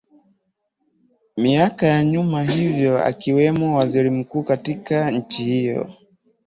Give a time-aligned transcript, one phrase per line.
[1.37, 5.89] miaka ya nyuma hivyo akiwemo waziri mkuu katika nchi hiyo